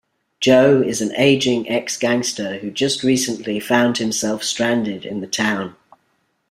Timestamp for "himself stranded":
3.99-5.05